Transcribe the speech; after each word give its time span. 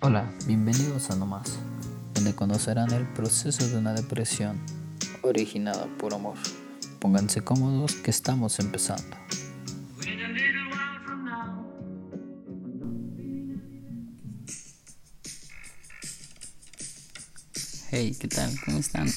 Hola, 0.00 0.32
bienvenidos 0.46 1.10
a 1.10 1.16
No 1.16 1.26
Más, 1.26 1.58
donde 2.14 2.32
conocerán 2.32 2.92
el 2.92 3.04
proceso 3.14 3.66
de 3.66 3.78
una 3.78 3.92
depresión 3.94 4.56
originada 5.22 5.88
por 5.98 6.14
amor. 6.14 6.36
Pónganse 7.00 7.42
cómodos 7.42 7.96
que 7.96 8.12
estamos 8.12 8.60
empezando. 8.60 9.16
Hey, 17.90 18.16
¿qué 18.20 18.28
tal? 18.28 18.54
¿Cómo 18.64 18.78
están? 18.78 19.08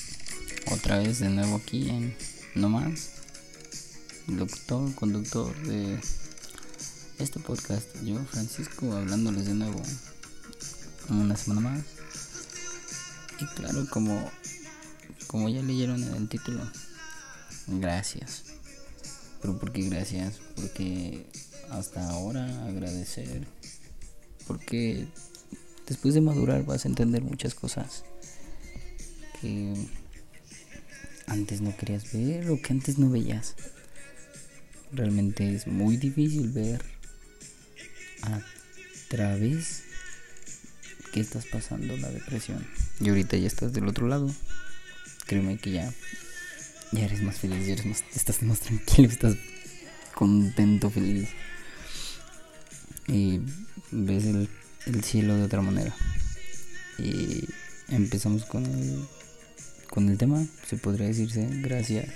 Otra 0.71 0.97
vez 0.97 1.19
de 1.19 1.29
nuevo 1.29 1.57
aquí 1.57 1.89
en 1.91 2.15
No 2.55 2.69
Más, 2.69 3.21
locutor, 4.27 4.95
conductor 4.95 5.55
de 5.61 5.99
este 7.19 7.39
podcast. 7.39 7.87
Yo, 8.03 8.17
Francisco, 8.25 8.91
hablándoles 8.93 9.45
de 9.45 9.53
nuevo 9.53 9.79
una 11.09 11.35
semana 11.35 11.61
más. 11.61 11.83
Y 13.39 13.45
claro, 13.55 13.87
como, 13.89 14.31
como 15.27 15.49
ya 15.49 15.61
leyeron 15.61 16.03
en 16.03 16.13
el 16.15 16.29
título, 16.29 16.69
gracias. 17.67 18.43
Pero 19.41 19.57
¿por 19.57 19.71
qué 19.71 19.89
gracias? 19.89 20.39
Porque 20.55 21.25
hasta 21.71 22.07
ahora 22.09 22.67
agradecer. 22.67 23.47
Porque 24.45 25.07
después 25.87 26.13
de 26.13 26.21
madurar 26.21 26.65
vas 26.65 26.85
a 26.85 26.89
entender 26.89 27.23
muchas 27.23 27.55
cosas 27.55 28.03
que 29.39 29.73
antes 31.25 31.61
no 31.61 31.75
querías 31.75 32.11
ver 32.13 32.49
o 32.49 32.61
que 32.61 32.73
antes 32.73 32.97
no 32.99 33.09
veías. 33.09 33.55
Realmente 34.91 35.55
es 35.55 35.65
muy 35.65 35.97
difícil 35.97 36.49
ver 36.49 36.83
a 38.21 38.41
través 39.09 39.83
que 41.11 41.19
estás 41.19 41.45
pasando 41.45 41.95
la 41.97 42.09
depresión. 42.09 42.65
Y 42.99 43.09
ahorita 43.09 43.37
ya 43.37 43.47
estás 43.47 43.73
del 43.73 43.87
otro 43.87 44.07
lado. 44.07 44.33
Créeme 45.27 45.57
que 45.57 45.71
ya, 45.71 45.93
ya 46.91 47.05
eres 47.05 47.21
más 47.21 47.37
feliz, 47.37 47.65
ya 47.65 47.73
eres 47.73 47.85
más, 47.85 48.03
estás 48.15 48.41
más 48.43 48.59
tranquilo, 48.59 49.09
estás 49.09 49.35
contento, 50.15 50.89
feliz. 50.89 51.29
Y 53.07 53.39
ves 53.91 54.25
el, 54.25 54.49
el 54.85 55.03
cielo 55.03 55.35
de 55.35 55.43
otra 55.43 55.61
manera. 55.61 55.93
Y 56.97 57.45
empezamos 57.89 58.45
con 58.45 58.65
el, 58.65 59.05
con 59.89 60.09
el 60.09 60.17
tema, 60.17 60.45
se 60.67 60.77
podría 60.77 61.07
decirse, 61.07 61.47
gracias. 61.61 62.09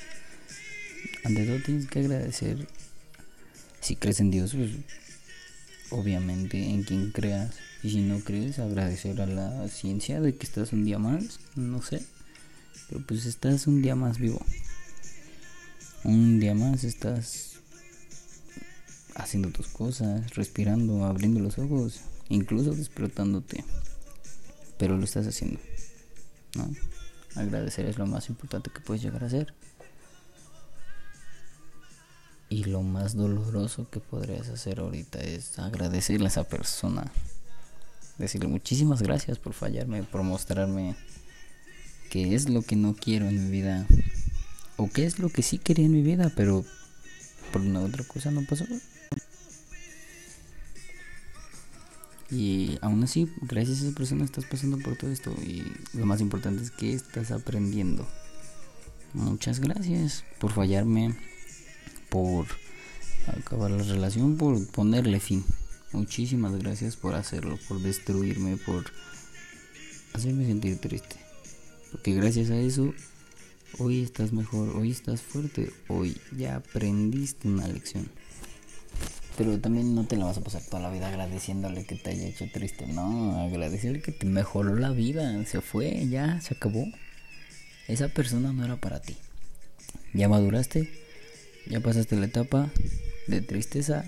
Ante 1.24 1.46
todo 1.46 1.60
tienes 1.64 1.88
que 1.88 2.00
agradecer. 2.00 2.68
Si 3.82 3.96
crees 3.96 4.20
en 4.20 4.32
Dios, 4.32 4.54
pues 4.56 4.72
obviamente 5.92 6.70
en 6.70 6.84
quien 6.84 7.12
creas. 7.12 7.56
Y 7.84 7.92
si 7.92 8.02
no 8.02 8.20
crees, 8.20 8.60
agradecer 8.60 9.22
a 9.22 9.26
la 9.26 9.68
ciencia 9.68 10.22
de 10.22 10.36
que 10.36 10.46
estás 10.46 10.74
un 10.74 10.86
día 10.86 11.00
más, 11.00 11.40
no 11.56 11.82
sé. 11.82 12.04
Pero 12.90 13.06
pues 13.06 13.26
estás 13.26 13.68
un 13.68 13.82
día 13.82 13.96
más 13.96 14.20
vivo. 14.20 14.44
Un 16.04 16.40
día 16.40 16.54
más 16.54 16.84
estás 16.84 17.60
haciendo 19.16 19.50
tus 19.50 19.68
cosas, 19.68 20.36
respirando, 20.36 21.06
abriendo 21.06 21.40
los 21.40 21.58
ojos, 21.58 22.02
incluso 22.30 22.74
despertándote. 22.74 23.64
Pero 24.78 24.98
lo 24.98 25.04
estás 25.04 25.28
haciendo. 25.28 25.60
¿No? 26.56 26.70
Agradecer 27.36 27.86
es 27.86 27.98
lo 27.98 28.06
más 28.06 28.30
importante 28.30 28.72
que 28.74 28.82
puedes 28.82 29.04
llegar 29.04 29.24
a 29.24 29.28
hacer. 29.28 29.54
Y 32.50 32.66
lo 32.66 32.82
más 32.82 33.16
doloroso 33.16 33.90
que 33.90 34.00
podrías 34.00 34.50
hacer 34.50 34.80
ahorita 34.80 35.20
es 35.20 35.58
agradecerle 35.58 36.26
a 36.26 36.30
esa 36.30 36.44
persona. 36.44 37.12
Decirle 38.18 38.48
muchísimas 38.48 39.02
gracias 39.02 39.40
por 39.40 39.54
fallarme, 39.54 40.04
por 40.04 40.24
mostrarme 40.24 40.96
qué 42.10 42.36
es 42.36 42.50
lo 42.50 42.62
que 42.62 42.76
no 42.76 42.96
quiero 42.96 43.28
en 43.28 43.44
mi 43.44 43.52
vida. 43.52 43.86
O 44.78 44.90
qué 44.90 45.06
es 45.06 45.20
lo 45.20 45.30
que 45.30 45.42
sí 45.42 45.58
quería 45.58 45.86
en 45.86 45.94
mi 45.94 46.02
vida, 46.02 46.32
pero 46.36 46.64
por 47.52 47.62
una 47.62 47.82
otra 47.82 48.04
cosa 48.04 48.32
no 48.32 48.46
pasó. 48.46 48.66
Y 52.30 52.78
aún 52.82 53.04
así, 53.04 53.32
gracias 53.42 53.82
a 53.82 53.88
esa 53.88 53.96
persona 53.96 54.26
estás 54.26 54.46
pasando 54.46 54.78
por 54.80 54.98
todo 54.98 55.12
esto. 55.12 55.32
Y 55.44 55.64
lo 55.94 56.06
más 56.06 56.22
importante 56.22 56.64
es 56.64 56.72
que 56.72 56.94
estás 56.94 57.32
aprendiendo. 57.32 58.08
Muchas 59.14 59.60
gracias 59.60 60.24
por 60.40 60.52
fallarme 60.52 61.16
por 62.16 62.48
acabar 63.28 63.72
la 63.72 63.84
relación, 63.84 64.38
por 64.38 64.66
ponerle 64.68 65.20
fin. 65.20 65.44
Muchísimas 65.92 66.58
gracias 66.58 66.96
por 66.96 67.14
hacerlo, 67.14 67.60
por 67.68 67.82
destruirme, 67.82 68.56
por 68.56 68.86
hacerme 70.14 70.46
sentir 70.46 70.78
triste. 70.78 71.18
Porque 71.92 72.14
gracias 72.14 72.52
a 72.52 72.58
eso, 72.58 72.94
hoy 73.80 74.02
estás 74.02 74.32
mejor, 74.32 74.78
hoy 74.78 74.92
estás 74.92 75.22
fuerte, 75.22 75.74
hoy 75.90 76.16
ya 76.38 76.56
aprendiste 76.56 77.50
una 77.50 77.68
lección. 77.68 78.10
Pero 79.38 79.60
también 79.60 79.94
no 79.94 80.06
te 80.06 80.16
la 80.16 80.24
vas 80.24 80.38
a 80.38 80.42
pasar 80.42 80.62
toda 80.62 80.84
la 80.84 80.92
vida 80.92 81.10
agradeciéndole 81.10 81.86
que 81.86 81.96
te 81.96 82.12
haya 82.12 82.28
hecho 82.28 82.46
triste. 82.50 82.88
No, 82.88 83.42
agradecerle 83.42 84.02
que 84.02 84.14
te 84.14 84.26
mejoró 84.26 84.78
la 84.78 84.92
vida. 84.92 85.46
Se 85.46 85.60
fue, 85.60 86.08
ya, 86.08 86.40
se 86.40 86.54
acabó. 86.54 86.86
Esa 87.90 88.08
persona 88.08 88.54
no 88.54 88.64
era 88.64 88.78
para 88.78 89.02
ti. 89.02 89.18
Ya 90.14 90.30
maduraste, 90.30 91.05
ya 91.68 91.80
pasaste 91.80 92.16
la 92.16 92.26
etapa 92.26 92.70
de 93.28 93.42
tristeza, 93.42 94.06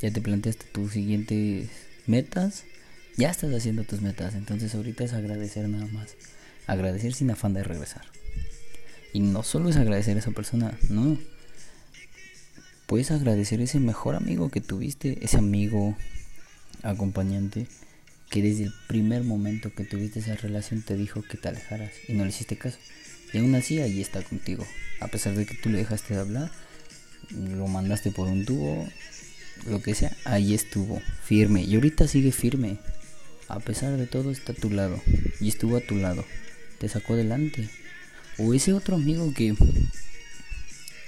ya 0.00 0.10
te 0.10 0.20
planteaste 0.20 0.66
tus 0.66 0.92
siguientes 0.92 1.68
metas, 2.06 2.64
ya 3.16 3.30
estás 3.30 3.52
haciendo 3.54 3.84
tus 3.84 4.00
metas, 4.00 4.34
entonces 4.34 4.74
ahorita 4.74 5.04
es 5.04 5.12
agradecer 5.12 5.68
nada 5.68 5.86
más, 5.86 6.16
agradecer 6.66 7.14
sin 7.14 7.30
afán 7.30 7.54
de 7.54 7.62
regresar. 7.62 8.02
Y 9.12 9.20
no 9.20 9.42
solo 9.42 9.70
es 9.70 9.76
agradecer 9.76 10.16
a 10.16 10.20
esa 10.20 10.32
persona, 10.32 10.78
no. 10.90 11.18
Puedes 12.86 13.10
agradecer 13.10 13.60
ese 13.60 13.80
mejor 13.80 14.14
amigo 14.14 14.50
que 14.50 14.60
tuviste, 14.60 15.24
ese 15.24 15.38
amigo 15.38 15.96
acompañante 16.82 17.66
que 18.30 18.42
desde 18.42 18.64
el 18.64 18.74
primer 18.88 19.24
momento 19.24 19.72
que 19.74 19.84
tuviste 19.84 20.20
esa 20.20 20.34
relación 20.36 20.82
te 20.82 20.96
dijo 20.96 21.22
que 21.22 21.36
te 21.36 21.48
alejaras 21.48 21.92
y 22.08 22.12
no 22.12 22.24
le 22.24 22.30
hiciste 22.30 22.56
caso. 22.56 22.78
Y 23.32 23.38
aún 23.38 23.54
así 23.54 23.80
ahí 23.80 24.00
está 24.00 24.22
contigo. 24.22 24.66
A 25.00 25.08
pesar 25.08 25.34
de 25.34 25.46
que 25.46 25.54
tú 25.54 25.68
le 25.68 25.78
dejaste 25.78 26.14
de 26.14 26.20
hablar, 26.20 26.50
lo 27.30 27.66
mandaste 27.66 28.10
por 28.10 28.28
un 28.28 28.44
tubo, 28.44 28.88
lo 29.66 29.82
que 29.82 29.94
sea, 29.94 30.16
ahí 30.24 30.54
estuvo, 30.54 31.00
firme. 31.24 31.62
Y 31.62 31.74
ahorita 31.74 32.06
sigue 32.08 32.32
firme. 32.32 32.78
A 33.48 33.60
pesar 33.60 33.96
de 33.96 34.06
todo 34.06 34.30
está 34.30 34.52
a 34.52 34.56
tu 34.56 34.70
lado. 34.70 35.00
Y 35.40 35.48
estuvo 35.48 35.76
a 35.76 35.80
tu 35.80 35.96
lado. 35.96 36.24
Te 36.78 36.88
sacó 36.88 37.14
adelante. 37.14 37.68
O 38.38 38.54
ese 38.54 38.72
otro 38.72 38.96
amigo 38.96 39.32
que... 39.34 39.54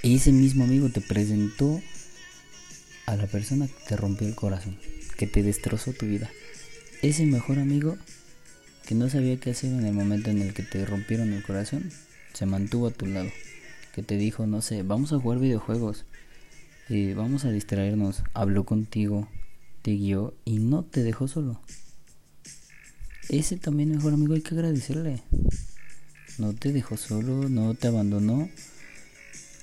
Ese 0.01 0.31
mismo 0.31 0.63
amigo 0.63 0.89
te 0.89 1.01
presentó 1.01 1.81
a 3.05 3.17
la 3.17 3.27
persona 3.27 3.67
que 3.67 3.73
te 3.87 3.97
rompió 3.97 4.27
el 4.27 4.35
corazón. 4.35 4.77
Que 5.17 5.27
te 5.27 5.43
destrozó 5.43 5.93
tu 5.93 6.05
vida. 6.05 6.29
Ese 7.01 7.25
mejor 7.25 7.59
amigo 7.59 7.97
que 8.85 8.95
no 8.95 9.09
sabía 9.09 9.39
qué 9.39 9.51
hacer 9.51 9.71
en 9.71 9.85
el 9.85 9.93
momento 9.93 10.31
en 10.31 10.41
el 10.41 10.53
que 10.53 10.63
te 10.63 10.85
rompieron 10.85 11.33
el 11.33 11.43
corazón 11.43 11.91
se 12.33 12.45
mantuvo 12.45 12.87
a 12.87 12.91
tu 12.91 13.05
lado, 13.05 13.29
que 13.93 14.03
te 14.03 14.17
dijo, 14.17 14.47
no 14.47 14.61
sé, 14.61 14.83
vamos 14.83 15.13
a 15.13 15.19
jugar 15.19 15.39
videojuegos, 15.39 16.05
vamos 17.15 17.45
a 17.45 17.51
distraernos, 17.51 18.23
habló 18.33 18.65
contigo, 18.65 19.27
te 19.81 19.91
guió 19.91 20.33
y 20.45 20.59
no 20.59 20.83
te 20.83 21.03
dejó 21.03 21.27
solo. 21.27 21.61
Ese 23.29 23.57
también 23.57 23.91
mejor 23.91 24.13
amigo 24.13 24.33
hay 24.33 24.41
que 24.41 24.55
agradecerle. 24.55 25.21
No 26.39 26.53
te 26.53 26.71
dejó 26.71 26.97
solo, 26.97 27.47
no 27.49 27.75
te 27.75 27.87
abandonó, 27.87 28.49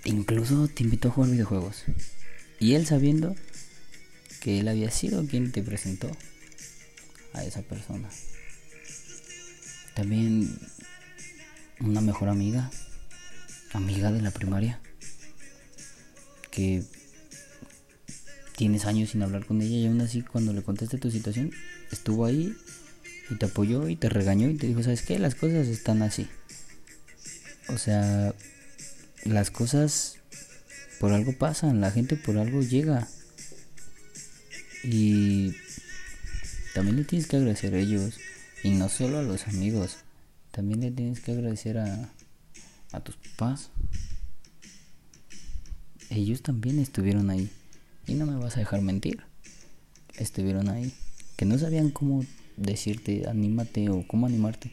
incluso 0.05 0.69
te 0.69 0.85
invitó 0.85 1.09
a 1.09 1.11
jugar 1.13 1.31
videojuegos. 1.31 1.85
Y 2.61 2.75
él 2.75 2.87
sabiendo 2.87 3.35
que 4.41 4.61
él 4.61 4.69
había 4.69 4.91
sido 4.91 5.27
quien 5.27 5.51
te 5.53 5.63
presentó 5.63 6.11
a 7.33 7.45
esa 7.45 7.63
persona. 7.63 8.09
También 9.95 10.59
una 11.81 12.01
mejor 12.01 12.29
amiga, 12.29 12.71
amiga 13.73 14.11
de 14.13 14.23
la 14.23 14.31
primaria, 14.31 14.81
que 16.51 16.83
tienes 18.57 18.87
años 18.87 19.11
sin 19.11 19.23
hablar 19.23 19.45
con 19.45 19.61
ella 19.61 19.77
y 19.77 19.87
aún 19.87 20.01
así 20.01 20.23
cuando 20.23 20.53
le 20.53 20.63
contaste 20.63 20.99
tu 20.99 21.11
situación, 21.11 21.53
estuvo 21.93 22.25
ahí 22.25 22.57
y 23.29 23.35
te 23.35 23.47
apoyó 23.47 23.89
y 23.89 23.97
te 23.97 24.09
regañó 24.09 24.49
y 24.49 24.57
te 24.57 24.67
dijo, 24.67 24.83
¿sabes 24.83 25.03
qué? 25.03 25.19
Las 25.19 25.35
cosas 25.35 25.67
están 25.69 26.03
así. 26.03 26.29
O 27.69 27.79
sea, 27.79 28.35
las 29.25 29.51
cosas 29.51 30.19
por 31.01 31.13
algo 31.13 31.33
pasan, 31.33 31.81
la 31.81 31.91
gente 31.91 32.17
por 32.17 32.39
algo 32.39 32.63
llega. 32.63 33.09
Y 34.85 35.55
también 36.75 36.97
le 36.97 37.05
tienes 37.05 37.27
que 37.27 37.37
agradecer 37.37 37.75
a 37.75 37.79
ellos. 37.79 38.19
Y 38.63 38.71
no 38.71 38.89
solo 38.89 39.19
a 39.19 39.23
los 39.23 39.49
amigos. 39.49 39.99
También 40.57 40.81
le 40.81 40.91
tienes 40.91 41.21
que 41.21 41.33
agradecer 41.33 41.77
a, 41.77 42.09
a 42.93 43.01
tus 43.01 43.17
papás. 43.17 43.69
Ellos 46.09 46.41
también 46.41 46.79
estuvieron 46.79 47.29
ahí. 47.29 47.51
Y 48.07 48.15
no 48.15 48.25
me 48.25 48.37
vas 48.37 48.57
a 48.57 48.61
dejar 48.61 48.81
mentir. 48.81 49.23
Estuvieron 50.15 50.71
ahí. 50.71 50.95
Que 51.37 51.45
no 51.45 51.59
sabían 51.59 51.91
cómo 51.91 52.25
decirte 52.57 53.29
anímate 53.29 53.91
o 53.91 54.07
cómo 54.09 54.25
animarte. 54.25 54.73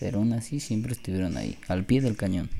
Pero 0.00 0.18
aún 0.18 0.34
así 0.34 0.60
siempre 0.60 0.92
estuvieron 0.92 1.38
ahí, 1.38 1.56
al 1.66 1.86
pie 1.86 2.02
del 2.02 2.18
cañón. 2.18 2.50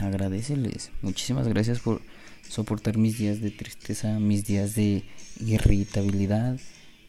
Agradeceles. 0.00 0.90
Muchísimas 1.00 1.46
gracias 1.46 1.78
por 1.78 2.02
soportar 2.48 2.98
mis 2.98 3.18
días 3.18 3.40
de 3.40 3.52
tristeza, 3.52 4.18
mis 4.18 4.46
días 4.46 4.74
de 4.74 5.04
irritabilidad, 5.38 6.58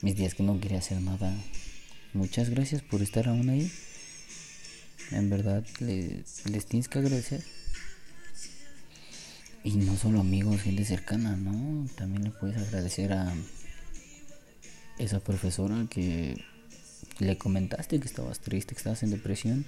mis 0.03 0.15
días 0.15 0.35
que 0.35 0.43
no 0.43 0.59
quería 0.59 0.77
hacer 0.77 1.01
nada. 1.01 1.35
Muchas 2.13 2.51
gracias 2.51 2.83
por 2.83 3.01
estar 3.01 3.27
aún 3.27 3.49
ahí. 3.49 3.71
En 5.11 5.29
verdad 5.29 5.63
les, 5.79 6.65
tienes 6.65 6.87
que 6.87 6.99
agradecer. 6.99 7.43
Y 9.63 9.71
no 9.77 9.97
solo 9.97 10.19
amigos, 10.19 10.61
gente 10.61 10.85
cercana, 10.85 11.35
¿no? 11.35 11.87
También 11.95 12.23
le 12.23 12.31
puedes 12.31 12.57
agradecer 12.57 13.13
a 13.13 13.33
esa 14.99 15.19
profesora 15.19 15.87
que 15.89 16.43
le 17.19 17.37
comentaste 17.37 17.99
que 17.99 18.05
estabas 18.07 18.39
triste, 18.39 18.75
que 18.75 18.79
estabas 18.79 19.03
en 19.03 19.11
depresión. 19.11 19.65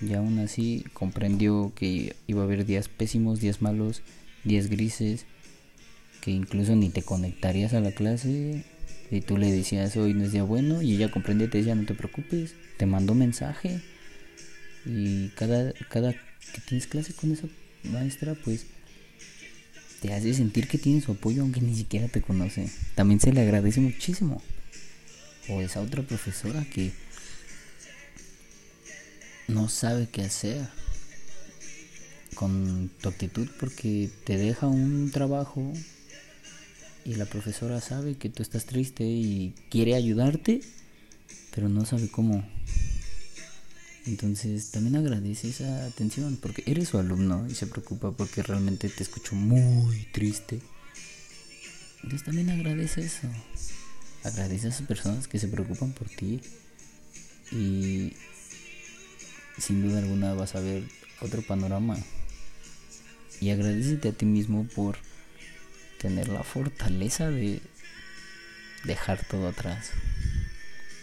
Y 0.00 0.14
aún 0.14 0.38
así 0.40 0.84
comprendió 0.92 1.72
que 1.74 2.16
iba 2.26 2.42
a 2.42 2.44
haber 2.44 2.66
días 2.66 2.88
pésimos, 2.88 3.40
días 3.40 3.62
malos, 3.62 4.02
días 4.42 4.68
grises, 4.68 5.24
que 6.20 6.32
incluso 6.32 6.74
ni 6.74 6.90
te 6.90 7.02
conectarías 7.02 7.74
a 7.74 7.80
la 7.80 7.92
clase 7.92 8.64
y 9.10 9.20
tú 9.20 9.36
le 9.36 9.52
decías 9.52 9.96
hoy 9.96 10.14
no 10.14 10.24
es 10.24 10.32
día 10.32 10.42
bueno 10.42 10.82
y 10.82 10.94
ella 10.94 11.10
comprendía 11.10 11.50
te 11.50 11.58
decía 11.58 11.74
no 11.74 11.84
te 11.84 11.94
preocupes, 11.94 12.54
te 12.78 12.86
mandó 12.86 13.14
mensaje 13.14 13.82
y 14.86 15.28
cada, 15.30 15.72
cada 15.90 16.12
que 16.12 16.60
tienes 16.66 16.86
clase 16.86 17.14
con 17.14 17.32
esa 17.32 17.46
maestra 17.84 18.34
pues 18.34 18.66
te 20.00 20.12
hace 20.12 20.34
sentir 20.34 20.68
que 20.68 20.78
tiene 20.78 21.00
su 21.00 21.12
apoyo 21.12 21.42
aunque 21.42 21.60
ni 21.60 21.74
siquiera 21.74 22.08
te 22.08 22.20
conoce. 22.20 22.68
También 22.94 23.20
se 23.20 23.32
le 23.32 23.40
agradece 23.40 23.80
muchísimo. 23.80 24.42
O 25.48 25.60
esa 25.60 25.80
otra 25.80 26.02
profesora 26.02 26.64
que 26.72 26.92
no 29.48 29.68
sabe 29.68 30.08
qué 30.10 30.22
hacer 30.22 30.66
con 32.34 32.90
tu 33.00 33.08
actitud 33.08 33.48
porque 33.60 34.10
te 34.24 34.36
deja 34.36 34.66
un 34.66 35.10
trabajo 35.10 35.72
y 37.04 37.14
la 37.14 37.26
profesora 37.26 37.80
sabe 37.80 38.16
que 38.16 38.28
tú 38.28 38.42
estás 38.42 38.64
triste 38.64 39.04
y 39.04 39.54
quiere 39.70 39.94
ayudarte, 39.94 40.62
pero 41.54 41.68
no 41.68 41.84
sabe 41.84 42.08
cómo. 42.08 42.44
Entonces 44.06 44.70
también 44.70 44.96
agradece 44.96 45.48
esa 45.48 45.86
atención 45.86 46.36
porque 46.36 46.62
eres 46.66 46.88
su 46.88 46.98
alumno 46.98 47.46
y 47.48 47.54
se 47.54 47.66
preocupa 47.66 48.12
porque 48.12 48.42
realmente 48.42 48.88
te 48.88 49.02
escucho 49.02 49.34
muy 49.34 50.06
triste. 50.12 50.60
Entonces 52.02 52.24
también 52.24 52.50
agradece 52.50 53.00
eso. 53.00 53.28
Agradece 54.22 54.66
a 54.66 54.70
esas 54.70 54.86
personas 54.86 55.26
que 55.26 55.38
se 55.38 55.48
preocupan 55.48 55.92
por 55.92 56.08
ti 56.08 56.40
y 57.50 58.12
sin 59.58 59.82
duda 59.82 60.00
alguna 60.00 60.34
vas 60.34 60.54
a 60.54 60.60
ver 60.60 60.84
otro 61.20 61.40
panorama. 61.42 61.96
Y 63.40 63.50
agradecete 63.50 64.10
a 64.10 64.12
ti 64.12 64.26
mismo 64.26 64.66
por 64.74 64.98
tener 65.98 66.28
la 66.28 66.42
fortaleza 66.42 67.30
de 67.30 67.62
dejar 68.84 69.24
todo 69.26 69.48
atrás. 69.48 69.90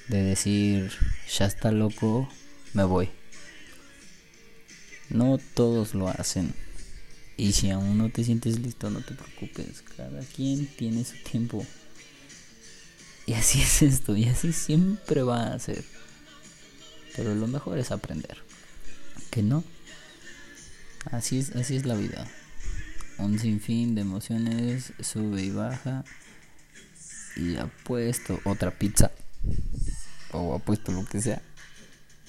De 0.08 0.22
decir, 0.22 0.92
ya 1.36 1.46
está 1.46 1.72
loco, 1.72 2.30
me 2.74 2.84
voy. 2.84 3.10
No 5.10 5.38
todos 5.56 5.94
lo 5.94 6.08
hacen. 6.08 6.54
Y 7.36 7.52
si 7.52 7.70
aún 7.70 7.98
no 7.98 8.10
te 8.10 8.24
sientes 8.24 8.60
listo, 8.60 8.90
no 8.90 9.02
te 9.02 9.14
preocupes. 9.14 9.84
Cada 9.98 10.22
quien 10.22 10.68
tiene 10.68 11.04
su 11.04 11.18
tiempo. 11.18 11.66
Y 13.26 13.34
así 13.34 13.62
es 13.62 13.82
esto, 13.82 14.16
y 14.16 14.26
así 14.26 14.54
siempre 14.54 15.22
va 15.22 15.54
a 15.54 15.60
ser. 15.60 15.84
Pero 17.16 17.36
lo 17.36 17.48
mejor 17.48 17.78
es 17.78 17.92
aprender. 17.92 18.38
Que 19.30 19.44
no. 19.44 19.64
Así 21.12 21.40
es, 21.40 21.56
así 21.56 21.76
es 21.76 21.86
la 21.86 21.96
vida. 21.96 22.26
Un 23.18 23.38
sinfín 23.38 23.96
de 23.96 24.02
emociones 24.02 24.94
sube 25.02 25.44
y 25.44 25.52
baja. 25.52 26.06
Y 27.36 27.58
apuesto 27.58 28.40
otra 28.46 28.72
pizza. 28.72 29.12
O 30.32 30.56
apuesto 30.56 30.94
lo 30.94 31.04
que 31.06 31.22
sea 31.22 31.42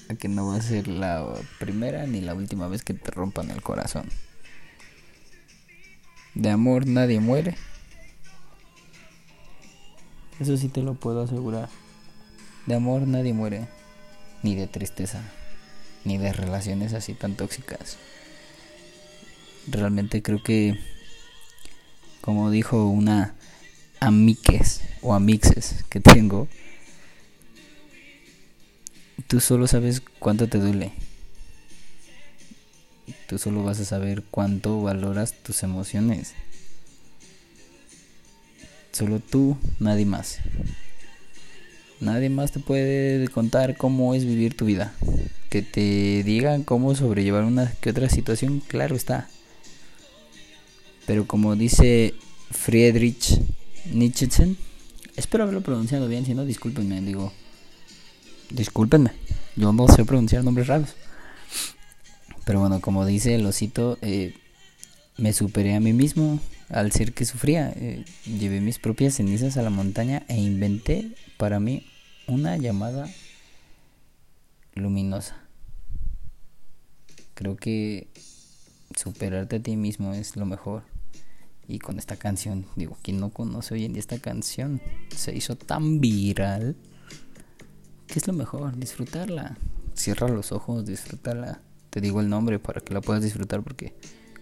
a 0.09 0.15
que 0.15 0.27
no 0.27 0.47
va 0.47 0.57
a 0.57 0.61
ser 0.61 0.87
la 0.87 1.25
primera 1.59 2.05
ni 2.05 2.21
la 2.21 2.33
última 2.33 2.67
vez 2.67 2.83
que 2.83 2.93
te 2.93 3.11
rompan 3.11 3.51
el 3.51 3.61
corazón. 3.61 4.05
De 6.35 6.49
amor 6.49 6.87
nadie 6.87 7.19
muere. 7.19 7.55
Eso 10.39 10.57
sí 10.57 10.67
te 10.67 10.81
lo 10.81 10.95
puedo 10.95 11.21
asegurar. 11.21 11.69
De 12.65 12.75
amor 12.75 13.07
nadie 13.07 13.33
muere. 13.33 13.67
Ni 14.41 14.55
de 14.55 14.67
tristeza. 14.67 15.21
Ni 16.05 16.17
de 16.17 16.33
relaciones 16.33 16.93
así 16.93 17.13
tan 17.13 17.35
tóxicas. 17.35 17.97
Realmente 19.67 20.21
creo 20.21 20.43
que, 20.43 20.77
como 22.21 22.51
dijo 22.51 22.87
una 22.87 23.35
amiques 23.99 24.81
o 25.01 25.13
amixes 25.13 25.85
que 25.89 25.99
tengo, 26.01 26.47
Tú 29.27 29.39
solo 29.39 29.67
sabes 29.67 30.01
cuánto 30.19 30.47
te 30.47 30.59
duele. 30.59 30.93
Tú 33.27 33.37
solo 33.37 33.63
vas 33.63 33.79
a 33.79 33.85
saber 33.85 34.23
cuánto 34.29 34.81
valoras 34.81 35.33
tus 35.43 35.63
emociones. 35.63 36.33
Solo 38.91 39.19
tú, 39.19 39.57
nadie 39.79 40.05
más. 40.05 40.39
Nadie 41.99 42.29
más 42.29 42.51
te 42.51 42.59
puede 42.59 43.27
contar 43.29 43.77
cómo 43.77 44.13
es 44.13 44.25
vivir 44.25 44.55
tu 44.55 44.65
vida. 44.65 44.93
Que 45.49 45.61
te 45.61 46.23
digan 46.23 46.63
cómo 46.63 46.95
sobrellevar 46.95 47.43
una 47.43 47.71
que 47.81 47.91
otra 47.91 48.09
situación, 48.09 48.61
claro 48.67 48.95
está. 48.95 49.27
Pero 51.05 51.27
como 51.27 51.55
dice 51.55 52.13
Friedrich 52.51 53.39
Nietzsche, 53.91 54.55
espero 55.15 55.43
haberlo 55.43 55.61
pronunciado 55.61 56.07
bien, 56.07 56.25
si 56.25 56.33
no, 56.33 56.45
discúlpenme, 56.45 57.01
digo, 57.01 57.33
Discúlpenme, 58.53 59.09
yo 59.55 59.73
no 59.73 59.87
sé 59.87 60.05
pronunciar 60.05 60.43
nombres 60.43 60.67
raros. 60.67 60.95
Pero 62.45 62.59
bueno, 62.59 62.81
como 62.81 63.03
dice 63.03 63.33
el 63.33 63.45
osito, 63.47 63.97
eh, 64.03 64.35
me 65.17 65.33
superé 65.33 65.73
a 65.73 65.79
mí 65.79 65.91
mismo 65.91 66.39
al 66.69 66.91
ser 66.91 67.13
que 67.13 67.25
sufría. 67.25 67.73
Eh, 67.75 68.05
llevé 68.25 68.61
mis 68.61 68.77
propias 68.77 69.15
cenizas 69.15 69.57
a 69.57 69.63
la 69.63 69.71
montaña 69.71 70.23
e 70.27 70.37
inventé 70.37 71.15
para 71.37 71.59
mí 71.59 71.87
una 72.27 72.55
llamada 72.57 73.09
luminosa. 74.75 75.35
Creo 77.33 77.55
que 77.55 78.07
superarte 78.95 79.55
a 79.55 79.63
ti 79.63 79.75
mismo 79.77 80.13
es 80.13 80.35
lo 80.35 80.45
mejor. 80.45 80.83
Y 81.67 81.79
con 81.79 81.97
esta 81.97 82.17
canción, 82.17 82.67
digo, 82.75 82.97
quien 83.01 83.19
no 83.19 83.31
conoce 83.31 83.73
hoy 83.73 83.85
en 83.85 83.93
día 83.93 83.99
esta 83.99 84.19
canción, 84.19 84.79
se 85.09 85.35
hizo 85.35 85.55
tan 85.55 85.99
viral 85.99 86.75
¿Qué 88.13 88.19
es 88.19 88.27
lo 88.27 88.33
mejor? 88.33 88.77
Disfrutarla. 88.77 89.57
Cierra 89.95 90.27
los 90.27 90.51
ojos, 90.51 90.85
disfrutarla. 90.85 91.61
Te 91.89 91.99
digo 91.99 92.21
el 92.21 92.29
nombre 92.29 92.59
para 92.59 92.79
que 92.79 92.93
la 92.93 93.01
puedas 93.01 93.23
disfrutar 93.23 93.63
porque 93.63 93.95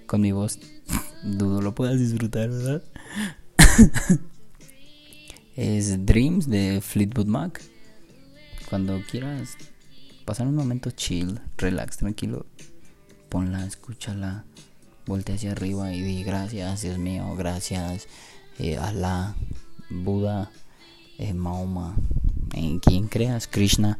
con 0.08 0.20
mi 0.20 0.34
voz 0.34 0.60
dudo 1.24 1.62
lo 1.62 1.74
puedas 1.74 1.98
disfrutar, 1.98 2.50
¿verdad? 2.50 2.84
es 5.56 6.06
Dreams 6.06 6.50
de 6.50 6.82
Fleetwood 6.82 7.28
Mac. 7.28 7.62
Cuando 8.70 9.00
quieras 9.10 9.56
pasar 10.26 10.48
un 10.48 10.56
momento 10.56 10.92
chill, 10.92 11.40
relax, 11.56 11.96
tranquilo, 11.96 12.46
ponla, 13.30 13.66
escúchala, 13.66 14.44
voltea 15.06 15.36
hacia 15.36 15.54
arriba 15.54 15.94
y 15.94 16.02
di 16.02 16.26
gracias, 16.26 16.82
Dios 16.82 16.98
mío, 16.98 17.34
gracias, 17.38 18.10
eh, 18.60 18.76
Allah, 18.76 19.34
Buda, 19.90 20.52
eh, 21.18 21.34
Mahoma, 21.34 21.96
en 22.62 22.80
quien 22.80 23.08
creas, 23.08 23.48
Krishna. 23.48 23.98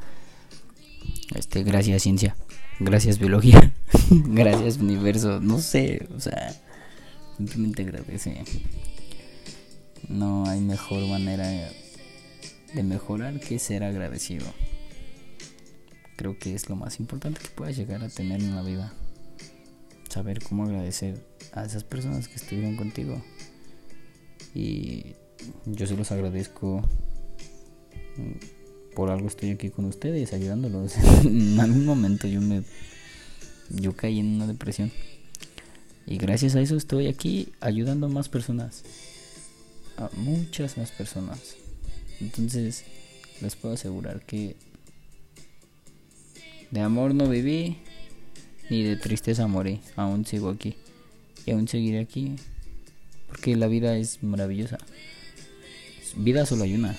Este, 1.36 1.64
gracias 1.64 2.04
ciencia, 2.04 2.36
gracias 2.80 3.18
biología, 3.18 3.74
gracias 4.10 4.78
universo, 4.78 5.40
no 5.40 5.60
sé, 5.60 6.08
o 6.16 6.20
sea, 6.20 6.54
simplemente 7.38 7.84
agradece. 7.84 8.44
No 10.10 10.46
hay 10.46 10.60
mejor 10.60 11.08
manera 11.08 11.48
de 11.48 12.84
mejorar 12.84 13.40
que 13.40 13.60
ser 13.60 13.84
agradecido. 13.84 14.46
Creo 16.18 16.38
que 16.38 16.54
es 16.54 16.70
lo 16.70 16.76
más 16.76 17.00
importante 17.00 17.40
que 17.42 17.50
puedas 17.50 17.76
llegar 17.76 18.04
a 18.04 18.10
tener 18.10 18.42
en 18.42 18.56
la 18.56 18.62
vida. 18.62 18.94
Saber 20.10 20.44
cómo 20.44 20.66
agradecer 20.66 21.26
a 21.54 21.66
esas 21.66 21.84
personas 21.84 22.28
que 22.28 22.36
estuvieron 22.36 22.76
contigo. 22.76 23.24
Y 24.54 25.16
yo 25.66 25.88
se 25.88 25.96
los 25.96 26.12
agradezco 26.12 26.84
por 28.96 29.10
algo 29.10 29.28
estoy 29.28 29.52
aquí 29.52 29.70
con 29.70 29.86
ustedes 29.86 30.34
ayudándolos. 30.34 30.96
en 31.26 31.60
algún 31.60 31.86
momento 31.86 32.28
yo 32.28 32.42
me 32.42 32.64
yo 33.70 33.96
caí 33.96 34.20
en 34.20 34.36
una 34.36 34.48
depresión 34.48 34.92
y 36.06 36.18
gracias 36.18 36.56
a 36.56 36.62
eso 36.62 36.76
estoy 36.76 37.08
aquí 37.08 37.50
ayudando 37.62 38.08
a 38.08 38.10
más 38.10 38.28
personas, 38.28 38.84
a 39.98 40.10
muchas 40.18 40.78
más 40.78 40.92
personas. 40.92 41.56
Entonces, 42.20 42.84
les 43.42 43.56
puedo 43.56 43.76
asegurar 43.76 44.22
que 44.26 44.56
de 46.72 46.82
amor 46.82 47.14
no 47.14 47.28
viví, 47.28 47.78
ni 48.70 48.84
de 48.84 48.96
tristeza 48.96 49.48
morí. 49.48 49.82
Aún 49.96 50.26
sigo 50.26 50.50
aquí. 50.50 50.76
Y 51.46 51.52
aún 51.52 51.68
seguiré 51.68 52.00
aquí. 52.00 52.36
Porque 53.28 53.56
la 53.56 53.68
vida 53.68 53.96
es 53.98 54.24
maravillosa. 54.24 54.78
Vida 56.16 56.46
solo 56.46 56.64
hay 56.64 56.76
una. 56.76 56.96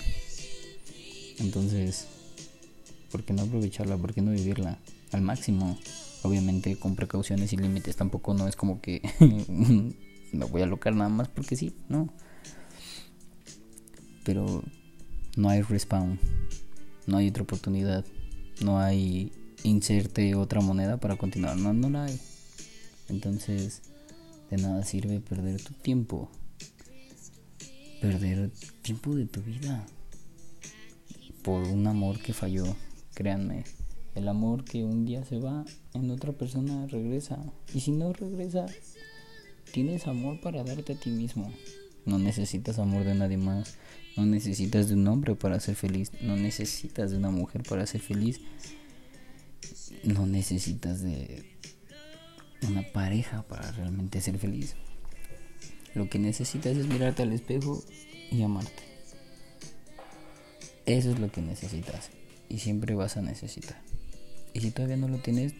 Entonces, 1.42 2.06
¿por 3.10 3.24
qué 3.24 3.32
no 3.32 3.42
aprovecharla? 3.42 3.96
¿Por 3.96 4.14
qué 4.14 4.22
no 4.22 4.30
vivirla 4.30 4.78
al 5.10 5.22
máximo? 5.22 5.78
Obviamente 6.22 6.76
con 6.76 6.94
precauciones 6.94 7.52
y 7.52 7.56
límites. 7.56 7.96
Tampoco 7.96 8.32
no 8.32 8.46
es 8.46 8.56
como 8.56 8.80
que 8.80 9.02
me 10.32 10.44
voy 10.46 10.62
a 10.62 10.66
locar 10.66 10.94
nada 10.94 11.10
más 11.10 11.28
porque 11.28 11.56
sí, 11.56 11.74
no. 11.88 12.08
Pero 14.24 14.62
no 15.36 15.48
hay 15.48 15.62
respawn. 15.62 16.18
No 17.06 17.16
hay 17.16 17.28
otra 17.28 17.42
oportunidad. 17.42 18.04
No 18.62 18.78
hay 18.78 19.32
inserte 19.64 20.36
otra 20.36 20.60
moneda 20.60 20.98
para 20.98 21.16
continuar. 21.16 21.56
No, 21.56 21.72
no 21.72 21.90
la 21.90 22.04
hay. 22.04 22.20
Entonces, 23.08 23.82
de 24.50 24.58
nada 24.58 24.84
sirve 24.84 25.18
perder 25.18 25.60
tu 25.60 25.72
tiempo. 25.72 26.30
Perder 28.00 28.50
tiempo 28.82 29.14
de 29.16 29.26
tu 29.26 29.42
vida. 29.42 29.84
Por 31.42 31.62
un 31.64 31.86
amor 31.86 32.20
que 32.20 32.32
falló. 32.32 32.64
Créanme. 33.14 33.64
El 34.14 34.28
amor 34.28 34.64
que 34.64 34.84
un 34.84 35.04
día 35.04 35.24
se 35.24 35.38
va 35.38 35.64
en 35.94 36.10
otra 36.10 36.32
persona 36.32 36.86
regresa. 36.86 37.38
Y 37.74 37.80
si 37.80 37.90
no 37.90 38.12
regresa, 38.12 38.66
tienes 39.72 40.06
amor 40.06 40.40
para 40.40 40.64
darte 40.64 40.92
a 40.92 40.96
ti 40.96 41.10
mismo. 41.10 41.52
No 42.04 42.18
necesitas 42.18 42.78
amor 42.78 43.04
de 43.04 43.14
nadie 43.14 43.38
más. 43.38 43.76
No 44.16 44.26
necesitas 44.26 44.88
de 44.88 44.94
un 44.94 45.08
hombre 45.08 45.34
para 45.34 45.58
ser 45.60 45.74
feliz. 45.74 46.12
No 46.20 46.36
necesitas 46.36 47.10
de 47.10 47.16
una 47.16 47.30
mujer 47.30 47.62
para 47.62 47.86
ser 47.86 48.00
feliz 48.00 48.40
no 50.04 50.26
necesitas 50.26 51.02
de 51.02 51.44
una 52.68 52.82
pareja 52.92 53.42
para 53.42 53.70
realmente 53.72 54.20
ser 54.20 54.38
feliz. 54.38 54.74
Lo 55.94 56.08
que 56.08 56.18
necesitas 56.18 56.76
es 56.76 56.86
mirarte 56.86 57.22
al 57.22 57.32
espejo 57.32 57.82
y 58.30 58.42
amarte. 58.42 58.91
Eso 60.92 61.10
es 61.10 61.18
lo 61.18 61.32
que 61.32 61.40
necesitas 61.40 62.10
y 62.50 62.58
siempre 62.58 62.94
vas 62.94 63.16
a 63.16 63.22
necesitar. 63.22 63.80
Y 64.52 64.60
si 64.60 64.72
todavía 64.72 64.98
no 64.98 65.08
lo 65.08 65.16
tienes, 65.16 65.54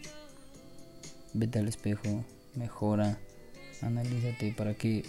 vete 1.33 1.59
al 1.59 1.69
espejo, 1.69 2.23
mejora, 2.55 3.19
analízate 3.81 4.53
para 4.53 4.75
que 4.75 5.07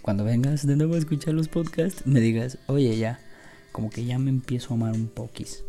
cuando 0.00 0.24
vengas 0.24 0.66
de 0.66 0.74
nuevo 0.74 0.94
a 0.94 0.98
escuchar 0.98 1.34
los 1.34 1.48
podcasts 1.48 2.06
me 2.06 2.18
digas, 2.20 2.56
oye 2.66 2.96
ya, 2.96 3.20
como 3.72 3.90
que 3.90 4.06
ya 4.06 4.18
me 4.18 4.30
empiezo 4.30 4.72
a 4.72 4.76
amar 4.78 4.94
un 4.94 5.08
poquis. 5.08 5.64